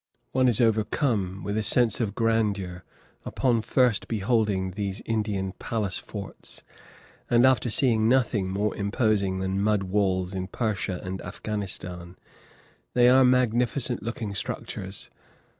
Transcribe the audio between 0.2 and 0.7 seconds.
One is